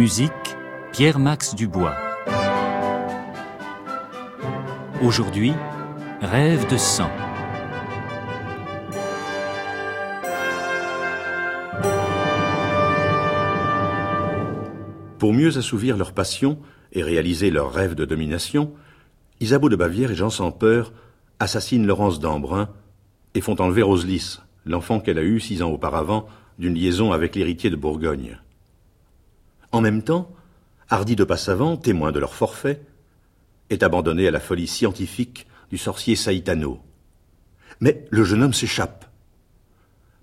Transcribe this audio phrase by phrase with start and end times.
[0.00, 0.32] Musique
[0.92, 1.94] Pierre-Max Dubois.
[5.02, 5.52] Aujourd'hui,
[6.22, 7.10] Rêve de sang.
[15.18, 16.58] Pour mieux assouvir leur passion
[16.94, 18.72] et réaliser leur rêve de domination,
[19.40, 20.94] Isabeau de Bavière et Jean sans peur
[21.40, 22.70] assassinent Laurence d'Embrun
[23.34, 26.26] et font enlever Roselys, l'enfant qu'elle a eu six ans auparavant
[26.58, 28.38] d'une liaison avec l'héritier de Bourgogne.
[29.72, 30.34] En même temps,
[30.88, 32.82] Hardy de Passavant, témoin de leur forfait,
[33.70, 36.80] est abandonné à la folie scientifique du sorcier Saïtano.
[37.80, 39.06] Mais le jeune homme s'échappe,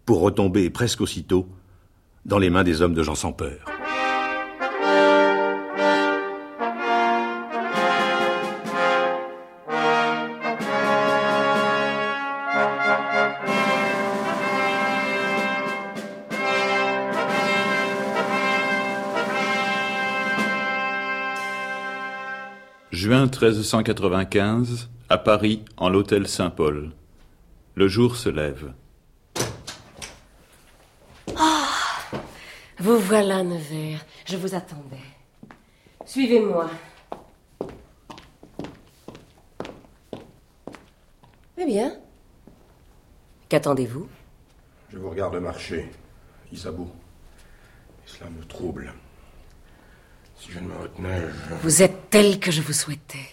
[0.06, 1.48] pour retomber presque aussitôt
[2.26, 3.77] dans les mains des hommes de Jean sans peur.
[23.28, 26.92] 1395, à Paris, en l'hôtel Saint-Paul.
[27.76, 28.74] Le jour se lève.
[32.80, 34.06] Vous voilà, Nevers.
[34.26, 35.04] Je vous attendais.
[36.06, 36.70] Suivez-moi.
[41.58, 41.98] Eh bien.
[43.50, 44.08] Qu'attendez-vous?
[44.90, 45.92] Je vous regarde marcher,
[46.52, 46.90] Isabeau.
[48.06, 48.94] Et cela me trouble.
[51.62, 53.30] Vous êtes tel que je vous souhaitais.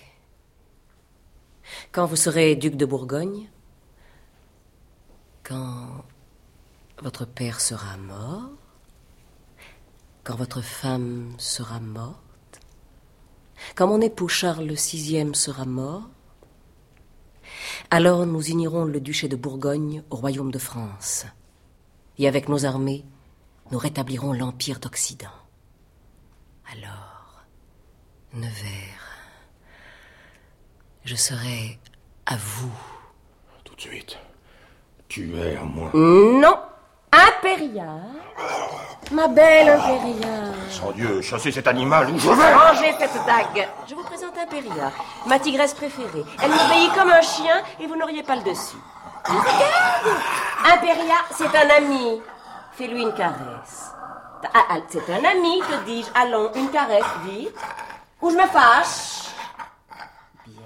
[1.93, 3.49] Quand vous serez duc de Bourgogne,
[5.43, 6.05] quand
[7.03, 8.51] votre père sera mort,
[10.25, 12.61] quand votre femme sera morte,
[13.75, 16.09] quand mon époux Charles VI sera mort,
[17.91, 21.27] alors nous unirons le duché de Bourgogne au royaume de France.
[22.19, 23.05] Et avec nos armées,
[23.71, 25.44] nous rétablirons l'empire d'Occident.
[26.73, 27.43] Alors,
[28.33, 29.01] Nevers,
[31.05, 31.79] je serai
[32.27, 32.73] à vous.
[33.65, 34.19] Tout de suite.
[35.09, 35.91] Tu es à moi.
[35.95, 36.59] Non
[37.13, 37.87] Impéria
[39.13, 43.95] Ma belle Impéria Sans Dieu, chasser cet animal où je vais Rangez cette dague Je
[43.95, 44.91] vous présente Impéria,
[45.27, 46.25] ma tigresse préférée.
[46.43, 48.77] Elle m'obéit comme un chien et vous n'auriez pas le dessus.
[49.25, 50.19] Regarde
[50.65, 52.21] Impéria, c'est un ami.
[52.73, 53.94] Fais-lui une caresse.
[54.53, 56.11] Ah, ah, c'est un ami, te dis-je.
[56.15, 57.55] Allons, une caresse, vite.
[58.21, 59.33] Ou je me fâche?
[60.47, 60.61] Bien.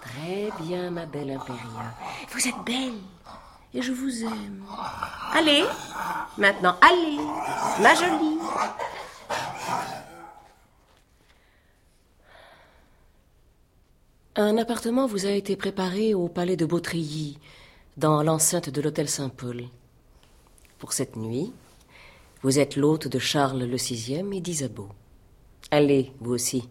[0.00, 1.94] Très bien, ma belle Impéria.
[2.30, 3.00] Vous êtes belle.
[3.74, 4.64] Et je vous aime.
[5.34, 5.64] Allez,
[6.38, 7.18] maintenant, allez,
[7.82, 8.38] ma jolie.
[14.36, 17.38] Un appartement vous a été préparé au palais de Beautreilly,
[17.96, 19.64] dans l'enceinte de l'hôtel Saint-Paul.
[20.78, 21.52] Pour cette nuit,
[22.46, 24.88] vous êtes l'hôte de Charles le sixième et d'Isabeau.
[25.72, 26.68] Allez, vous aussi.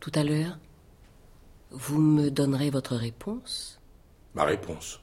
[0.00, 0.58] Tout à l'heure,
[1.70, 3.78] vous me donnerez votre réponse
[4.34, 4.98] Ma réponse.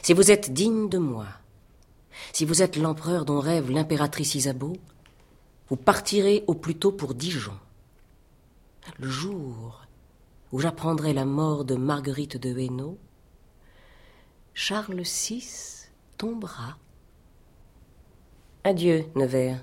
[0.00, 1.26] Si vous êtes digne de moi,
[2.32, 4.72] si vous êtes l'empereur dont rêve l'impératrice Isabeau,
[5.68, 7.58] vous partirez au plus tôt pour Dijon.
[8.98, 9.82] Le jour
[10.50, 12.96] où j'apprendrai la mort de Marguerite de Hainaut,
[14.54, 15.44] Charles VI
[16.16, 16.78] tombera.
[18.62, 19.58] Adieu, Nevers.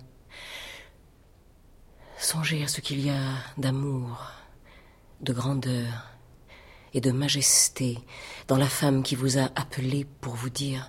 [2.18, 3.22] Songez à ce qu'il y a
[3.56, 4.31] d'amour,
[5.22, 6.09] de grandeur
[6.96, 8.00] et de majesté
[8.47, 10.81] dans la femme qui vous a appelé pour vous dire⁇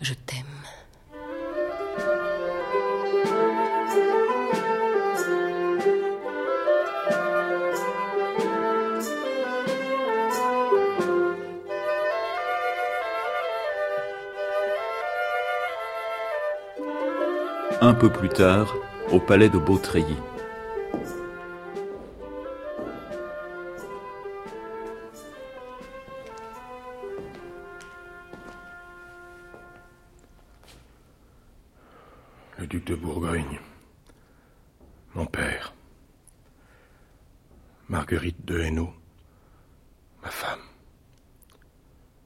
[0.00, 0.46] Je t'aime⁇
[17.82, 18.74] Un peu plus tard,
[19.10, 20.16] au palais de Beautreilly.
[32.58, 33.58] Le duc de Bourgogne.
[35.14, 35.72] Mon père.
[37.88, 38.92] Marguerite de Hainaut.
[40.22, 40.60] Ma femme.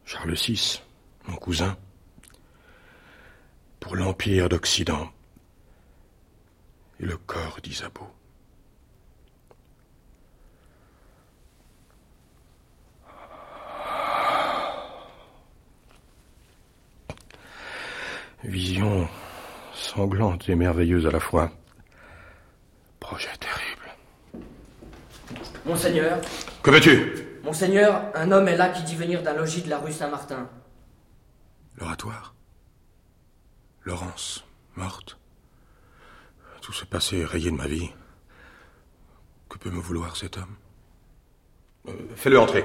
[0.04, 0.82] Charles VI.
[1.28, 1.76] Mon cousin.
[3.78, 5.10] pour l'Empire d'Occident
[7.00, 8.08] et le corps d'Isabeau.
[18.44, 19.08] Vision
[19.73, 21.50] sanglante et merveilleuse à la fois.
[23.00, 24.44] Projet terrible.
[25.64, 26.19] Monseigneur,
[26.62, 27.26] Que veux-tu?
[27.43, 30.49] Monseigneur, un homme est là qui dit venir d'un logis de la rue Saint-Martin.
[31.79, 32.35] L'oratoire.
[33.85, 34.44] Laurence,
[34.76, 35.19] morte.
[36.64, 37.90] Tout ce passé rayé de ma vie.
[39.50, 40.56] Que peut me vouloir cet homme?
[41.88, 42.64] Euh, Fais-le entrer.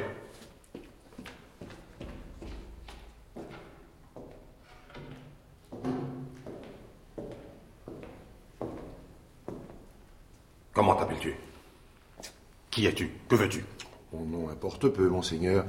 [10.74, 11.36] Comment t'appelles-tu?
[12.72, 13.12] Qui es-tu?
[13.28, 13.66] Que veux-tu?
[14.14, 15.66] Mon nom importe peu, monseigneur.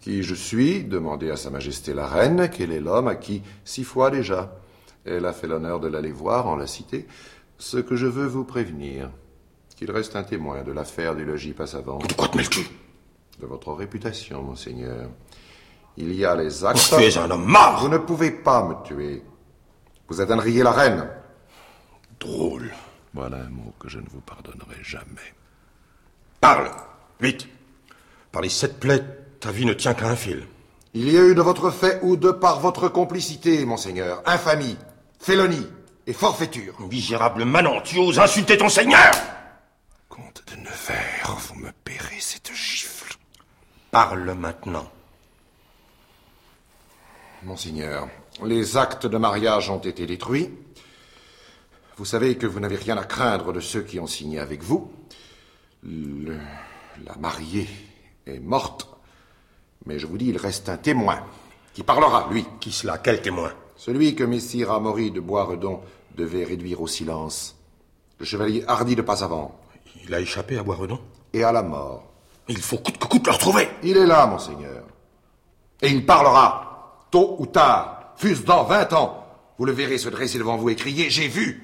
[0.00, 0.84] Qui je suis?
[0.84, 4.56] Demandez à Sa Majesté la Reine quel est l'homme à qui, six fois déjà,
[5.06, 7.06] elle a fait l'honneur de l'aller voir en la cité.
[7.58, 9.10] Ce que je veux vous prévenir,
[9.76, 11.98] qu'il reste un témoin de l'affaire du logis Passavant.
[11.98, 12.66] Pourquoi te mêles-tu
[13.40, 15.10] De votre réputation, monseigneur.
[15.98, 16.94] Il y a les actes.
[16.96, 19.22] Tu es un homme mort Vous ne pouvez pas me tuer.
[20.08, 21.08] Vous êtes Henriet la Reine.
[22.18, 22.72] Drôle.
[23.12, 25.34] Voilà un mot que je ne vous pardonnerai jamais.
[26.40, 26.70] Parle
[27.20, 27.48] Vite
[28.32, 29.04] Par les sept plaies,
[29.40, 30.46] ta vie ne tient qu'à un fil.
[30.94, 34.76] Il y a eu de votre fait ou de par votre complicité, monseigneur, infamie,
[35.26, 35.66] félonie
[36.06, 36.80] et forfaiture.
[36.88, 39.10] Misérable manant, tu oses insulter ton seigneur
[40.08, 43.12] Comte de Nevers, vous me paierez cette gifle.
[43.90, 44.88] Parle maintenant.
[47.42, 48.08] Monseigneur,
[48.44, 50.48] les actes de mariage ont été détruits.
[51.96, 54.92] Vous savez que vous n'avez rien à craindre de ceux qui ont signé avec vous.
[55.82, 56.38] Le-
[57.04, 57.68] la mariée
[58.26, 58.88] est morte.
[59.86, 61.20] Mais je vous dis, il reste un témoin
[61.74, 62.44] qui parlera, lui.
[62.60, 62.98] Qui cela?
[62.98, 63.52] Quel témoin?
[63.76, 65.80] Celui que Messire Amaury de Boisredon
[66.16, 67.56] devait réduire au silence.
[68.18, 69.58] Le chevalier hardi de Passavant.
[70.04, 71.00] Il a échappé à Boisredon
[71.32, 72.04] Et à la mort.
[72.48, 74.84] Il faut coûte que coûte le retrouver Il est là, monseigneur.
[75.82, 79.26] Et il parlera, tôt ou tard, fût-ce dans vingt ans.
[79.58, 81.62] Vous le verrez se dresser devant vous et crier J'ai vu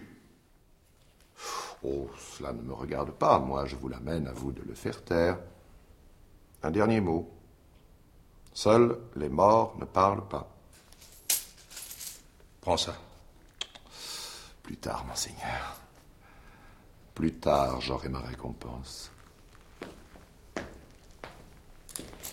[1.84, 5.02] Oh, cela ne me regarde pas, moi je vous l'amène à vous de le faire
[5.02, 5.38] taire.
[6.62, 7.28] Un dernier mot.
[8.52, 10.51] Seuls les morts ne parlent pas.
[12.62, 12.94] Prends ça.
[14.62, 15.76] Plus tard, monseigneur.
[17.12, 19.10] Plus tard, j'aurai ma récompense.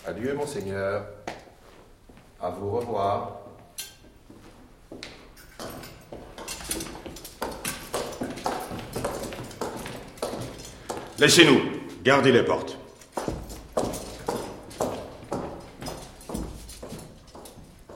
[0.06, 1.04] Adieu, monseigneur.
[2.40, 3.40] À vous revoir.
[11.18, 11.60] Laissez-nous.
[12.04, 12.78] Gardez les portes.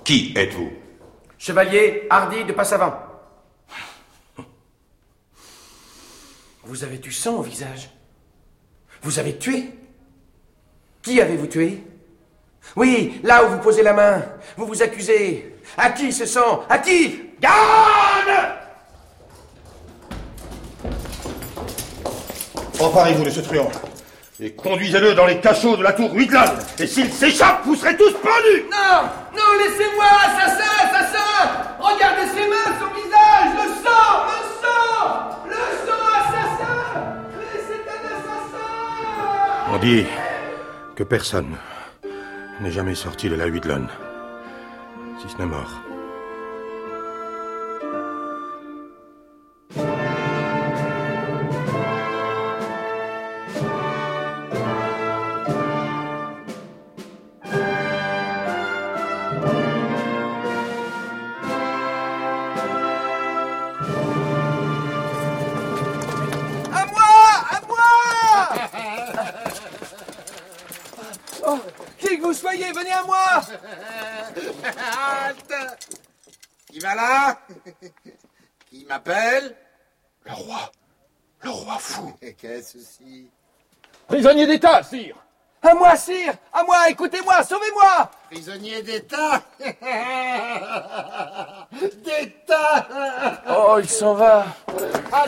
[0.03, 0.84] Qui êtes-vous?
[1.45, 2.95] Chevalier Hardy de Passavant.
[6.63, 7.91] Vous avez du sang au visage.
[9.03, 9.69] Vous avez tué
[11.03, 11.85] Qui avez-vous tué?
[12.77, 14.23] Oui, là où vous posez la main.
[14.57, 15.55] Vous vous accusez.
[15.77, 16.65] À qui ce sang?
[16.67, 17.21] À qui?
[17.39, 18.55] Garde
[22.81, 23.71] Emparez-vous de ce truand
[24.41, 26.51] et conduisez-le dans les cachots de la tour Huitland.
[26.79, 28.65] Et s'il s'échappe, vous serez tous pendus.
[28.71, 33.55] Non Non, laissez-moi Assassin Assassin Regardez ses mains, son visage.
[33.55, 37.05] Le sang Le sang Le sang Assassin.
[37.39, 39.73] Mais c'est un assassin.
[39.73, 40.05] On dit
[40.97, 41.57] que personne
[42.61, 43.87] n'est jamais sorti de la Huitland,
[45.23, 45.81] si ce n'est mort.
[75.27, 75.55] Halte.
[76.71, 77.39] Qui va là.
[78.71, 79.55] Qui m'appelle.
[80.25, 80.73] Le roi.
[81.43, 82.15] Le roi fou.
[82.23, 83.29] Et qu'est-ce ceci?
[84.09, 85.17] Prisonnier d'État, sire.
[85.63, 86.35] À moi, sire.
[86.53, 88.11] À moi, écoutez-moi, sauvez-moi.
[88.31, 89.43] Prisonnier d'État.
[91.73, 92.87] D'État.
[93.49, 94.47] Oh, il s'en va.
[95.11, 95.25] Ah,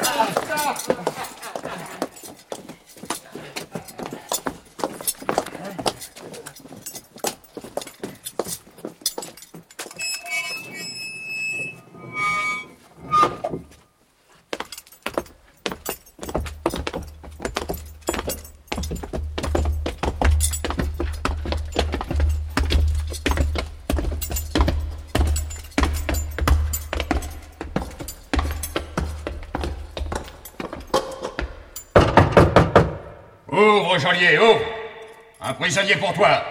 [33.56, 34.60] Ouvre, geôlier, ouvre
[35.40, 36.42] Un prisonnier pour toi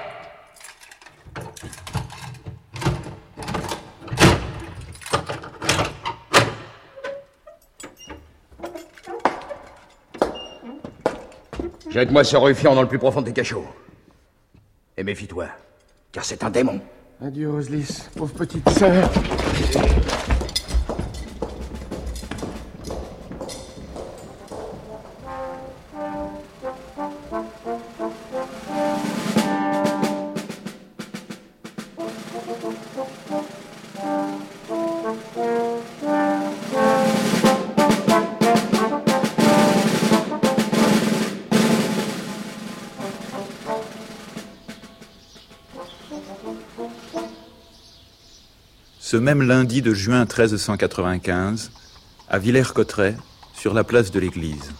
[11.91, 13.67] Jette-moi ce ruffian dans le plus profond des cachots.
[14.97, 15.45] Et méfie-toi,
[16.11, 16.81] car c'est un démon.
[17.23, 19.11] Adieu, Roselis, pauvre petite sœur.
[49.15, 51.71] Ce même lundi de juin 1395,
[52.27, 53.15] à Villers-Cotterêts,
[53.53, 54.73] sur la place de l'église.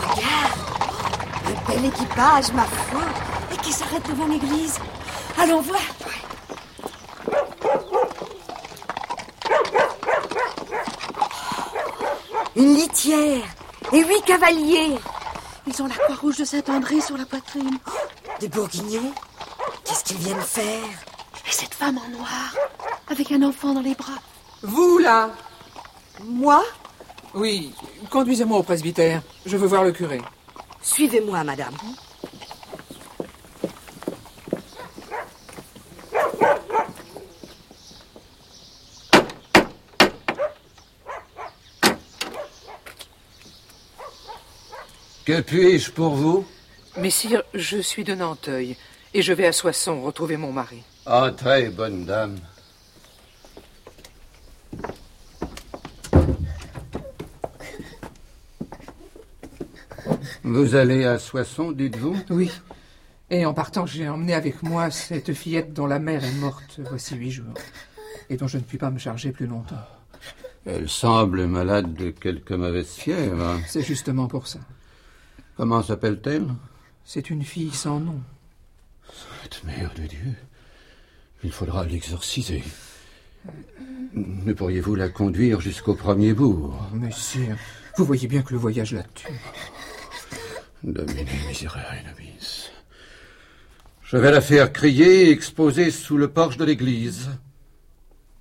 [0.00, 0.56] Regarde
[1.44, 3.02] Un bel équipage, ma foi
[3.52, 4.78] Et qui s'arrête devant l'église
[5.38, 5.82] Allons voir
[13.04, 13.44] Litière
[13.92, 14.96] Et huit cavaliers
[15.66, 17.78] Ils ont la croix rouge de Saint-André sur la poitrine.
[18.38, 19.12] Des bourguignons
[19.84, 20.84] Qu'est-ce qu'ils viennent faire?
[21.48, 22.54] Et cette femme en noir,
[23.08, 24.20] avec un enfant dans les bras.
[24.62, 25.30] Vous, là
[26.24, 26.62] Moi?
[27.34, 27.74] Oui,
[28.08, 29.22] conduisez-moi au presbytère.
[29.46, 30.20] Je veux voir le curé.
[30.80, 31.74] Suivez-moi, madame.
[45.24, 46.44] Que puis-je pour vous?
[46.98, 48.76] Messire, je suis de Nanteuil
[49.14, 50.82] et je vais à Soissons retrouver mon mari.
[51.06, 52.38] Entrez, bonne dame.
[60.42, 62.16] Vous allez à Soissons, dites-vous?
[62.30, 62.50] Oui.
[63.30, 67.14] Et en partant, j'ai emmené avec moi cette fillette dont la mère est morte voici
[67.14, 67.54] huit jours
[68.28, 69.86] et dont je ne puis pas me charger plus longtemps.
[70.66, 73.60] Elle semble malade de quelque mauvaise fièvre.
[73.68, 74.58] C'est justement pour ça.
[75.56, 76.46] Comment s'appelle-t-elle?
[77.04, 78.20] C'est une fille sans nom.
[79.06, 80.34] Sainte Mère de Dieu,
[81.44, 82.62] il faudra l'exorciser.
[84.14, 86.88] Ne pourriez-vous la conduire jusqu'au premier bourg?
[86.94, 87.56] Monsieur,
[87.96, 89.40] vous voyez bien que le voyage la tue.
[90.82, 91.26] Domine
[92.06, 92.70] nobis.
[94.02, 97.30] Je vais la faire crier et exposer sous le porche de l'église.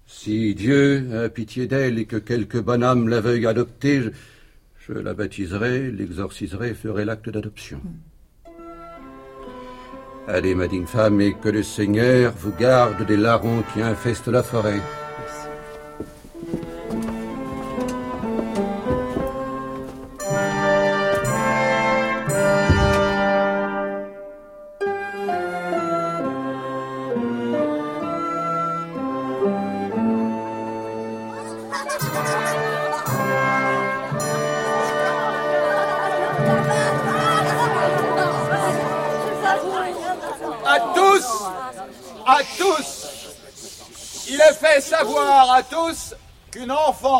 [0.08, 4.10] Si Dieu a pitié d'elle et que quelque bonhomme la veuille adopter, je,
[4.88, 7.80] je la baptiserai, l'exorciserai et ferai l'acte d'adoption.
[10.28, 14.44] Allez, ma digne femme, et que le Seigneur vous garde des larrons qui infestent la
[14.44, 14.82] forêt.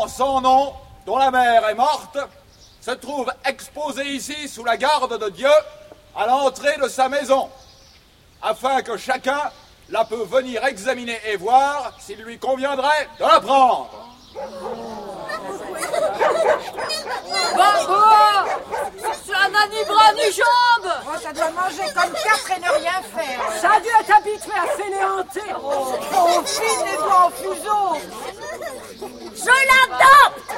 [0.02, 0.72] Enfant sans nom,
[1.06, 2.18] dont la mère est morte,
[2.80, 5.50] se trouve exposée ici sous la garde de Dieu
[6.16, 7.48] à l'entrée de sa maison,
[8.42, 9.40] afin que chacun
[9.90, 13.90] la peut venir examiner et voir s'il lui conviendrait de la prendre.
[17.56, 18.02] Babo
[19.24, 23.02] C'est un ni bras ni jambes Oh, ça doit manger comme quatre et ne rien
[23.14, 23.40] faire.
[23.60, 28.31] Ça a dû être habitué à fainéanter Oh, fine les doigts en fuseau.
[29.42, 30.52] Je l'adopte.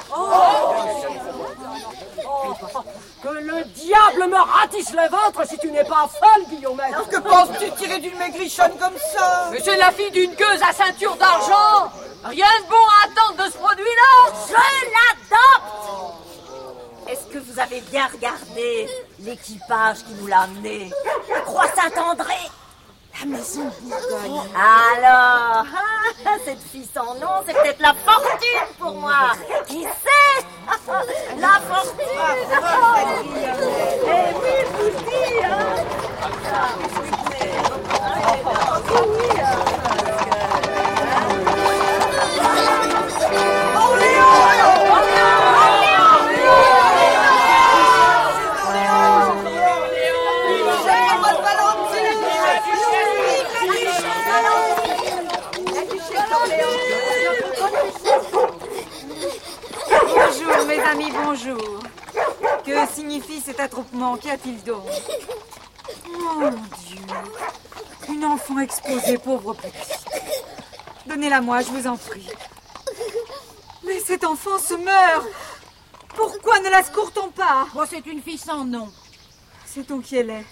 [3.22, 7.70] Que le diable me ratisse le ventre si tu n'es pas folle, Guillaumette Que penses-tu
[7.72, 9.48] tirer d'une maigrichonne comme ça?
[9.50, 11.90] Mais c'est la fille d'une gueuse à ceinture d'argent.
[12.24, 14.32] Rien de bon à attendre de ce produit-là.
[14.48, 16.18] Je l'adopte.
[17.08, 18.88] Est-ce que vous avez bien regardé
[19.20, 20.90] l'équipage qui nous l'a amené?
[21.28, 22.34] La Croix Saint-André
[23.20, 24.40] La maison Bourgogne.
[24.54, 25.64] Alors,
[26.26, 29.32] ah, cette fille sans nom, c'est peut-être la fortune pour moi.
[29.66, 30.44] Qui sait?
[31.38, 32.04] La fortune.
[34.06, 34.90] Eh oui, vous
[35.44, 37.03] hein
[61.34, 61.82] bonjour.
[62.64, 64.16] Que signifie cet attroupement?
[64.16, 64.84] Qu'y a-t-il donc?
[66.06, 67.00] Oh mon Dieu
[68.08, 70.04] Une enfant exposée, pauvre petite.
[71.06, 72.28] Donnez-la moi, je vous en prie.
[73.84, 75.26] Mais cet enfant se meurt
[76.14, 77.66] Pourquoi ne la secourt-on pas?
[77.74, 78.88] Oh, c'est une fille sans nom.
[79.66, 80.46] Sait-on qui elle est?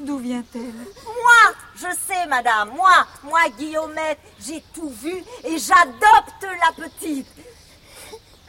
[0.00, 0.62] D'où vient-elle?
[1.04, 7.28] Moi, je sais, madame, moi, moi, Guillaumette, j'ai tout vu et j'adopte la petite.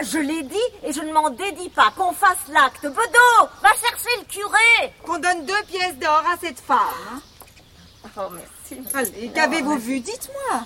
[0.03, 1.91] Je l'ai dit et je ne m'en dédie pas.
[1.95, 2.83] Qu'on fasse l'acte.
[2.83, 4.93] Bedeau, va chercher le curé.
[5.05, 6.77] Qu'on donne deux pièces d'or à cette femme.
[7.13, 7.21] hein.
[8.17, 8.83] Oh, merci.
[8.95, 9.99] Allez, qu'avez-vous vu?
[9.99, 10.61] Dites-moi.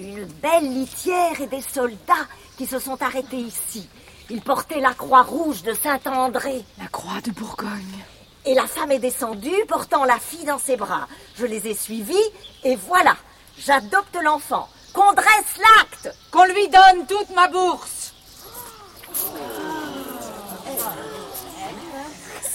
[0.00, 3.88] Une belle litière et des soldats qui se sont arrêtés ici.
[4.30, 6.64] Ils portaient la croix rouge de Saint-André.
[6.78, 8.04] La croix de Bourgogne.
[8.44, 11.06] Et la femme est descendue portant la fille dans ses bras.
[11.36, 12.16] Je les ai suivis
[12.64, 13.16] et voilà,
[13.58, 14.68] j'adopte l'enfant.
[14.92, 16.16] Qu'on dresse l'acte.
[16.30, 17.97] Qu'on lui donne toute ma bourse.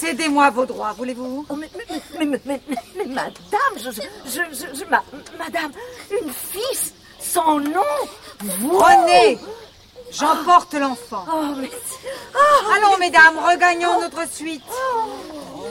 [0.04, 1.70] Cédez-moi vos droits, voulez-vous Oh, mais,
[2.20, 2.62] mais, mais,
[2.98, 3.32] mais, madame,
[3.78, 5.02] je, je, je, je- je- ma-
[5.40, 5.72] madame,
[6.12, 6.92] une fille
[7.22, 7.82] sans nom
[8.42, 9.40] vous Prenez
[10.12, 11.26] J'emporte l'enfant.
[11.32, 11.72] Oh, mais...
[12.76, 14.62] Allons, mesdames, regagnons notre suite.
[14.70, 15.64] Oh.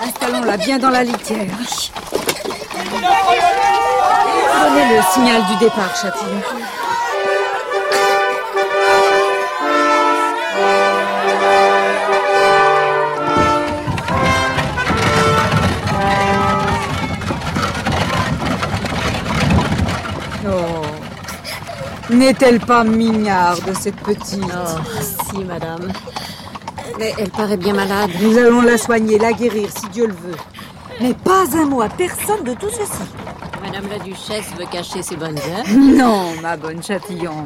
[0.00, 1.46] Installons-la bien dans la litière.
[4.66, 6.40] Donnez le signal du départ, Châtillon.
[20.48, 20.82] Oh.
[22.10, 24.42] N'est-elle pas mignarde, cette petite?
[24.42, 24.80] Oh,
[25.30, 25.92] si, madame.
[26.98, 28.10] Mais elle paraît bien malade.
[28.20, 30.36] Nous allons la soigner, la guérir, si Dieu le veut.
[31.00, 33.04] Mais pas un mot à personne de tout ceci.
[34.16, 35.68] Duchesse veut cacher ses bonnes œuvres.
[35.96, 37.44] Non, ma bonne Châtillon.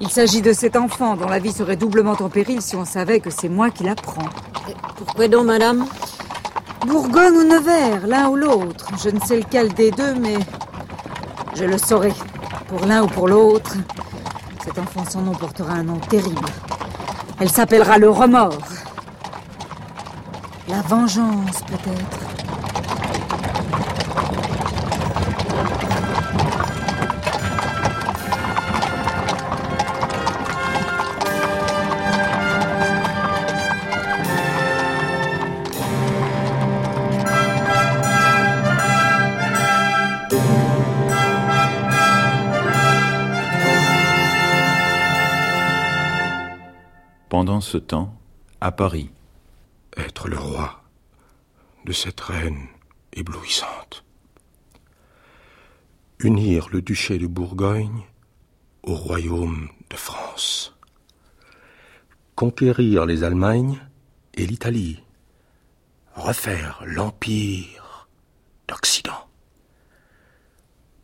[0.00, 3.18] Il s'agit de cet enfant dont la vie serait doublement en péril si on savait
[3.18, 4.28] que c'est moi qui la prends.
[4.96, 5.86] Pourquoi donc, madame?
[6.86, 8.86] Bourgogne ou Nevers, l'un ou l'autre.
[9.02, 10.36] Je ne sais lequel des deux, mais
[11.56, 12.12] je le saurai.
[12.68, 13.74] Pour l'un ou pour l'autre,
[14.64, 16.48] cet enfant sans nom portera un nom terrible.
[17.40, 18.58] Elle s'appellera le remords.
[20.68, 22.23] La vengeance, peut-être.
[47.60, 48.14] Ce temps,
[48.60, 49.10] à Paris,
[49.96, 50.82] Être le roi
[51.84, 52.66] de cette reine
[53.12, 54.04] éblouissante.
[56.18, 58.02] Unir le duché de Bourgogne
[58.82, 60.74] au royaume de France.
[62.34, 63.80] Conquérir les Allemagnes
[64.34, 65.00] et l'Italie.
[66.16, 68.08] Refaire l'empire
[68.66, 69.28] d'Occident.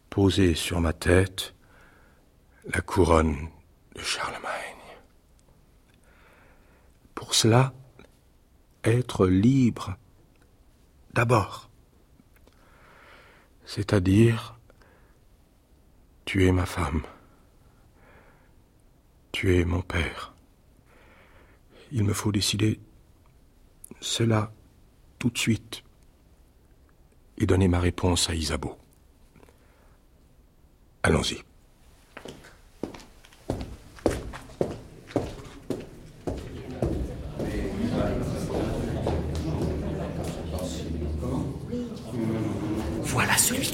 [0.08, 1.54] Poser sur ma tête
[2.74, 3.48] la couronne
[3.94, 4.59] de Charlemagne.
[7.30, 7.72] Pour cela,
[8.82, 9.96] être libre
[11.12, 11.70] d'abord.
[13.64, 14.58] C'est-à-dire
[16.24, 17.02] tuer ma femme,
[19.30, 20.34] tuer mon père.
[21.92, 22.80] Il me faut décider
[24.00, 24.50] cela
[25.20, 25.84] tout de suite
[27.38, 28.76] et donner ma réponse à Isabeau.
[31.04, 31.44] Allons-y.
[43.02, 43.70] Voilà celui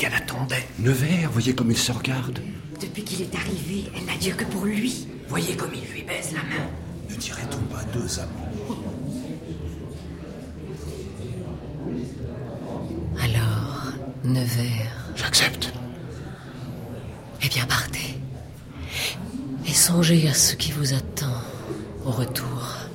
[0.78, 2.40] Nevers, voyez comme il se regarde.
[2.80, 5.06] Depuis qu'il est arrivé, elle n'a Dieu que pour lui.
[5.28, 6.68] Voyez comme il lui baise la main.
[7.11, 8.52] Ne dirait-on pas deux amants?
[13.20, 13.92] Alors,
[14.24, 14.92] Nevers.
[15.16, 15.72] J'accepte.
[17.42, 18.18] Eh bien, partez.
[19.66, 21.40] Et songez à ce qui vous attend
[22.04, 22.86] au retour.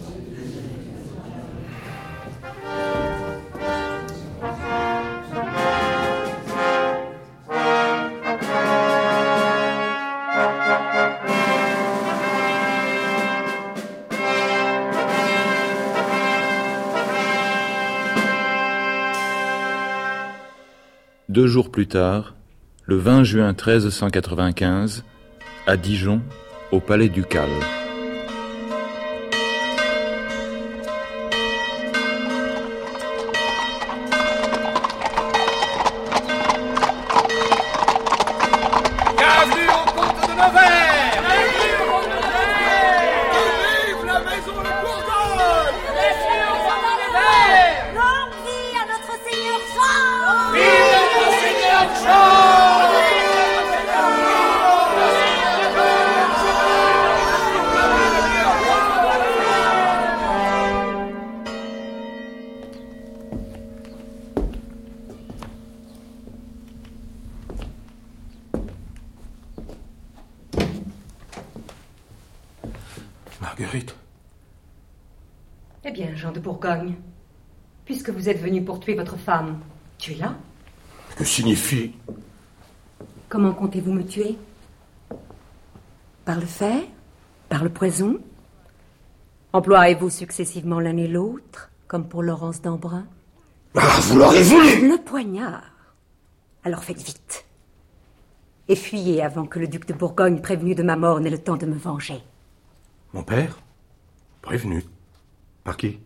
[21.41, 22.35] Deux jours plus tard,
[22.85, 25.03] le 20 juin 1395,
[25.65, 26.21] à Dijon,
[26.71, 27.49] au palais ducal.
[78.21, 79.59] Vous êtes venu pour tuer votre femme,
[79.97, 80.35] tu es là
[81.15, 81.91] Que signifie
[83.29, 84.37] Comment comptez-vous me tuer
[86.23, 86.83] Par le fer
[87.49, 88.19] Par le poison
[89.53, 93.07] Emploierez-vous successivement l'un et l'autre, comme pour Laurence d'Embrun
[93.75, 95.63] Ah, vous l'aurez voulu Le poignard.
[96.63, 97.45] Alors faites vite.
[98.67, 101.57] Et fuyez avant que le duc de Bourgogne, prévenu de ma mort, n'ait le temps
[101.57, 102.21] de me venger.
[103.13, 103.57] Mon père
[104.43, 104.83] Prévenu.
[105.63, 105.99] Par qui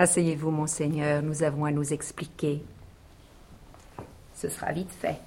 [0.00, 2.62] Asseyez-vous, monseigneur, nous avons à nous expliquer.
[4.32, 5.18] Ce sera vite fait.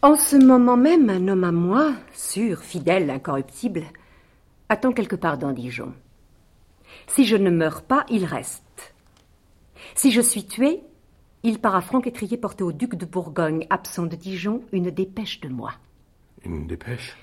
[0.00, 3.82] En ce moment même, un homme à moi, sûr, fidèle, incorruptible,
[4.70, 5.92] attend quelque part dans Dijon.
[7.06, 8.94] Si je ne meurs pas, il reste.
[9.94, 10.80] Si je suis tué,
[11.42, 15.48] il part à Franc-Étrier porter au duc de Bourgogne, absent de Dijon, une dépêche de
[15.50, 15.74] moi.
[16.44, 17.16] Une dépêche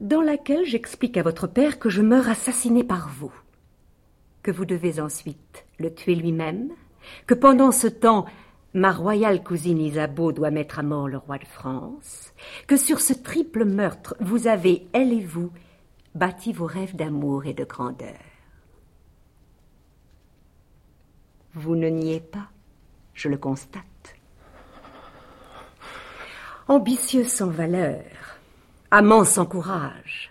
[0.00, 3.32] Dans laquelle j'explique à votre père que je meurs assassiné par vous.
[4.42, 6.70] Que vous devez ensuite le tuer lui-même.
[7.26, 8.26] Que pendant ce temps,
[8.74, 12.32] ma royale cousine Isabeau doit mettre à mort le roi de France.
[12.66, 15.52] Que sur ce triple meurtre, vous avez, elle et vous,
[16.14, 18.18] bâti vos rêves d'amour et de grandeur.
[21.54, 22.48] Vous ne niez pas,
[23.14, 23.84] je le constate.
[26.66, 28.02] Ambitieux sans valeur,
[28.90, 30.30] amant sans courage,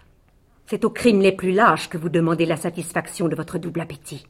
[0.66, 4.26] c'est aux crimes les plus lâches que vous demandez la satisfaction de votre double appétit.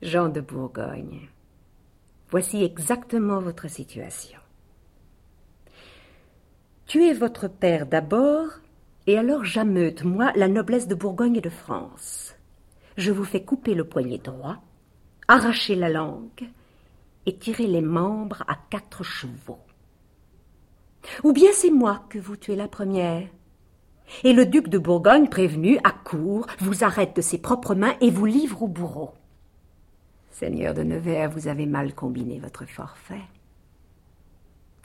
[0.00, 1.28] Jean de Bourgogne,
[2.30, 4.40] voici exactement votre situation.
[6.86, 8.48] Tuez votre père d'abord,
[9.06, 12.34] et alors j'ameute, moi, la noblesse de Bourgogne et de France.
[12.96, 14.56] Je vous fais couper le poignet droit,
[15.28, 16.48] arracher la langue
[17.26, 19.60] et tirer les membres à quatre chevaux.
[21.24, 23.28] Ou bien c'est moi que vous tuez la première.
[24.24, 28.26] Et le duc de Bourgogne, prévenu, accourt, vous arrête de ses propres mains et vous
[28.26, 29.14] livre au bourreau.
[30.30, 33.22] Seigneur de Nevers, vous avez mal combiné votre forfait.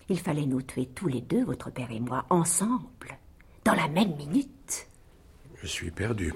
[0.10, 3.18] Il fallait nous tuer tous les deux, votre père et moi, ensemble,
[3.64, 4.88] dans la même minute.
[5.56, 6.34] Je suis perdu.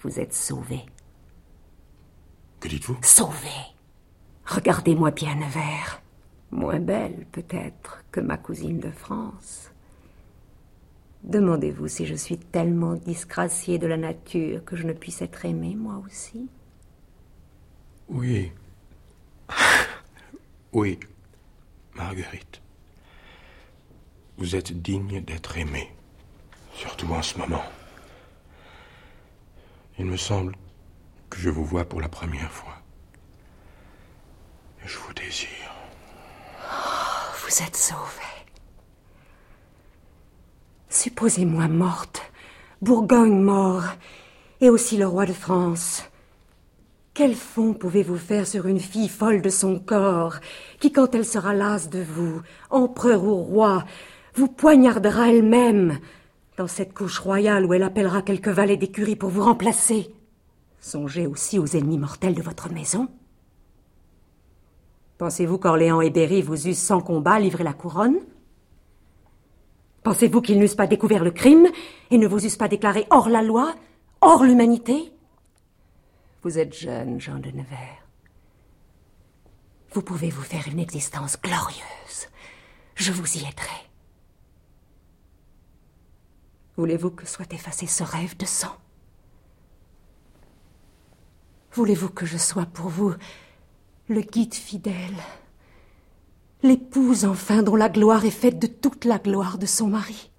[0.00, 0.80] Vous êtes sauvé.
[2.58, 2.98] Que dites-vous?
[3.02, 3.50] Sauvé.
[4.46, 6.01] Regardez-moi bien, Nevers.
[6.52, 9.70] Moins belle, peut-être, que ma cousine de France.
[11.24, 15.74] Demandez-vous si je suis tellement disgraciée de la nature que je ne puisse être aimée,
[15.74, 16.48] moi aussi?
[18.08, 18.52] Oui.
[20.74, 20.98] Oui,
[21.94, 22.62] Marguerite.
[24.38, 25.92] Vous êtes digne d'être aimée,
[26.74, 27.62] surtout en ce moment.
[29.98, 30.56] Il me semble
[31.28, 32.80] que je vous vois pour la première fois.
[34.82, 35.81] Et je vous désire.
[36.72, 38.22] Oh, vous êtes sauvée.
[40.88, 42.22] Supposez-moi morte,
[42.80, 43.84] Bourgogne mort,
[44.60, 46.04] et aussi le roi de France.
[47.14, 50.36] Quel fond pouvez-vous faire sur une fille folle de son corps,
[50.80, 53.84] qui, quand elle sera lasse de vous, empereur ou roi,
[54.34, 55.98] vous poignardera elle-même,
[56.56, 60.14] dans cette couche royale où elle appellera quelques valets d'écurie pour vous remplacer?
[60.80, 63.08] Songez aussi aux ennemis mortels de votre maison.
[65.22, 68.18] Pensez-vous qu'Orléans et Berry vous eussent sans combat livré la couronne?
[70.02, 71.68] Pensez-vous qu'ils n'eussent pas découvert le crime
[72.10, 73.72] et ne vous eussent pas déclaré hors la loi,
[74.20, 75.12] hors l'humanité?
[76.42, 78.04] Vous êtes jeune, Jean de Nevers.
[79.92, 82.26] Vous pouvez vous faire une existence glorieuse.
[82.96, 83.80] Je vous y aiderai.
[86.76, 88.76] Voulez-vous que soit effacé ce rêve de sang?
[91.74, 93.14] Voulez-vous que je sois pour vous
[94.12, 95.16] le guide fidèle,
[96.62, 100.30] l'épouse enfin dont la gloire est faite de toute la gloire de son mari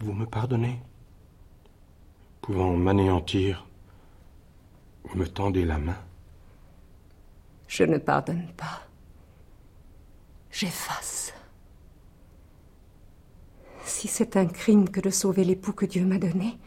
[0.00, 0.80] Vous me pardonnez?
[2.40, 3.68] Pouvant m'anéantir,
[5.04, 5.98] vous me tendez la main?
[7.68, 8.82] Je ne pardonne pas.
[10.50, 11.32] J'efface.
[13.84, 16.58] Si c'est un crime que de sauver l'époux que Dieu m'a donné,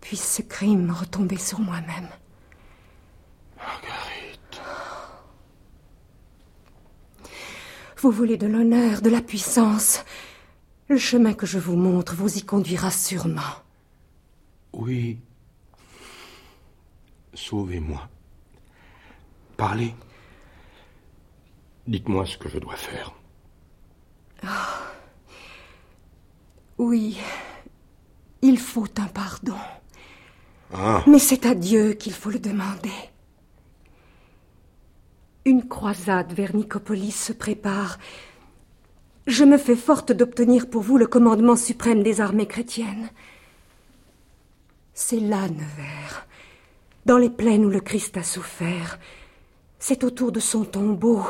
[0.00, 2.08] puisse ce crime retomber sur moi-même.
[3.64, 4.60] Marguerite.
[7.98, 10.04] Vous voulez de l'honneur, de la puissance.
[10.88, 13.62] Le chemin que je vous montre vous y conduira sûrement.
[14.72, 15.18] Oui.
[17.32, 18.08] Sauvez-moi.
[19.56, 19.94] Parlez.
[21.86, 23.12] Dites-moi ce que je dois faire.
[24.42, 24.48] Oh.
[26.78, 27.18] Oui,
[28.42, 29.56] il faut un pardon.
[30.72, 31.02] Ah.
[31.06, 32.90] Mais c'est à Dieu qu'il faut le demander.
[35.46, 37.98] Une croisade vers Nicopolis se prépare.
[39.26, 43.10] Je me fais forte d'obtenir pour vous le commandement suprême des armées chrétiennes.
[44.94, 46.26] C'est là, Nevers,
[47.04, 48.98] dans les plaines où le Christ a souffert.
[49.78, 51.22] C'est autour de son tombeau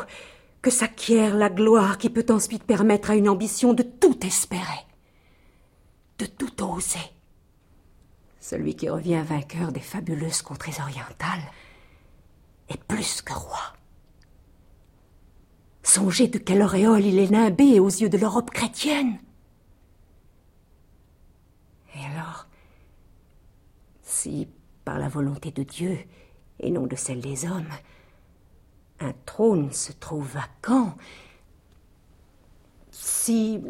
[0.62, 4.86] que s'acquiert la gloire qui peut ensuite permettre à une ambition de tout espérer,
[6.18, 7.10] de tout oser.
[8.38, 11.50] Celui qui revient vainqueur des fabuleuses contrées orientales
[12.68, 13.74] est plus que roi.
[15.84, 19.18] Songez de quelle auréole il est nimbé aux yeux de l'Europe chrétienne.
[21.94, 22.48] Et alors,
[24.02, 24.48] si,
[24.84, 25.98] par la volonté de Dieu,
[26.58, 27.68] et non de celle des hommes,
[28.98, 30.96] un trône se trouve vacant,
[32.90, 33.60] si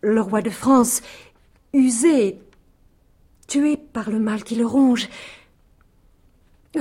[0.00, 1.02] le roi de France,
[1.72, 2.40] usé,
[3.46, 5.08] tué par le mal qui le ronge,
[6.76, 6.80] oh,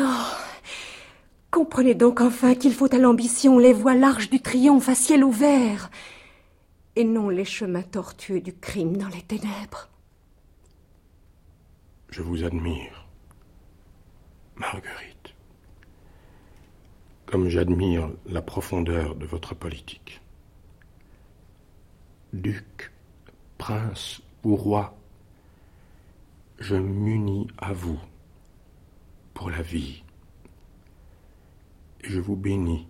[1.54, 5.89] comprenez donc enfin qu'il faut à l'ambition les voies larges du triomphe à ciel ouvert,
[6.96, 9.89] et non les chemins tortueux du crime dans les ténèbres.
[12.10, 13.08] Je vous admire,
[14.56, 15.24] Marguerite
[17.34, 20.22] comme j'admire la profondeur de votre politique.
[22.32, 22.92] Duc,
[23.58, 24.96] prince ou roi,
[26.60, 28.00] je m'unis à vous
[29.34, 30.03] pour la vie.
[32.04, 32.88] Et je vous bénis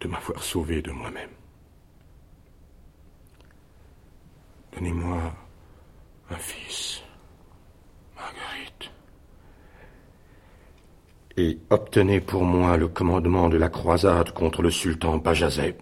[0.00, 1.30] de m'avoir sauvé de moi-même.
[4.72, 5.34] Donnez-moi
[6.30, 7.02] un fils,
[8.16, 8.90] Marguerite
[11.36, 15.76] et obtenez pour moi le commandement de la croisade contre le sultan Bajazet.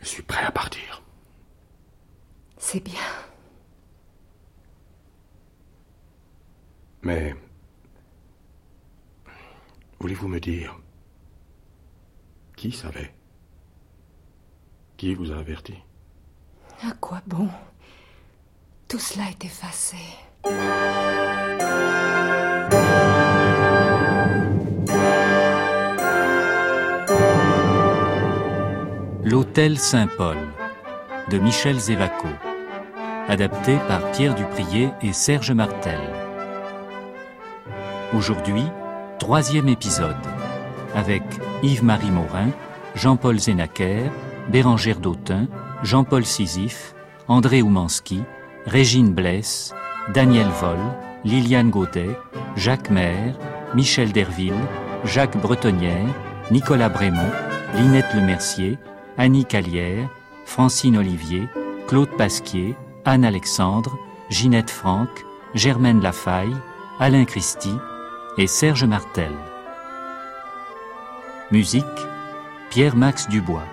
[0.00, 1.02] Je suis prêt à partir.
[2.56, 2.94] C'est bien.
[7.02, 7.34] Mais
[10.00, 10.78] voulez-vous me dire
[12.62, 13.12] qui savait
[14.96, 15.74] Qui vous a averti
[16.84, 17.48] À quoi bon
[18.86, 19.96] Tout cela est effacé.
[29.24, 30.36] L'Hôtel Saint-Paul
[31.30, 32.28] de Michel Zévaco,
[33.26, 35.98] adapté par Pierre Duprier et Serge Martel.
[38.14, 38.62] Aujourd'hui,
[39.18, 40.14] troisième épisode,
[40.94, 41.22] avec
[41.62, 42.48] Yves-Marie Morin,
[42.94, 44.10] Jean-Paul Zénaker,
[44.48, 45.46] Bérangère Dautin,
[45.82, 46.94] Jean-Paul Sisyphe,
[47.28, 48.22] André Oumanski,
[48.66, 49.74] Régine Blesse,
[50.14, 50.78] Daniel Vol,
[51.24, 52.18] Liliane Gaudet,
[52.56, 53.36] Jacques Maire,
[53.74, 54.52] Michel Derville,
[55.04, 56.14] Jacques Bretonnière,
[56.50, 57.30] Nicolas Brémond,
[57.74, 58.78] Linette Lemercier,
[59.16, 60.08] Annie Calière,
[60.44, 61.48] Francine Olivier,
[61.88, 63.96] Claude Pasquier, Anne Alexandre,
[64.30, 65.08] Ginette Franck,
[65.54, 66.56] Germaine Lafaille,
[67.00, 67.76] Alain Christie
[68.38, 69.32] et Serge Martel.
[71.52, 71.84] Musique
[72.70, 73.66] Pierre-Max Dubois.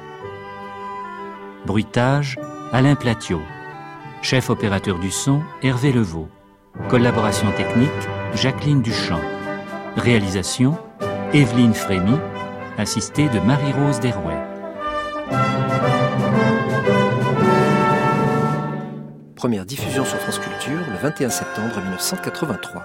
[1.65, 2.38] Bruitage
[2.74, 3.42] Alain Platiot.
[4.22, 6.28] Chef opérateur du son Hervé Levaux.
[6.89, 7.89] Collaboration technique
[8.36, 9.22] Jacqueline Duchamp.
[9.96, 10.78] Réalisation
[11.34, 12.18] Evelyne Frémy,
[12.78, 14.44] assistée de Marie-Rose Derouet.
[19.38, 22.84] Première diffusion sur France Culture le 21 septembre 1983.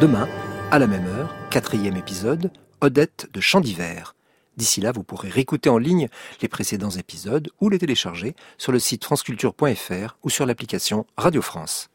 [0.00, 0.26] Demain,
[0.70, 4.14] à la même heure, quatrième épisode, Odette de Chant d'hiver.
[4.56, 6.08] D'ici là, vous pourrez réécouter en ligne
[6.40, 11.91] les précédents épisodes ou les télécharger sur le site franceculture.fr ou sur l'application Radio France.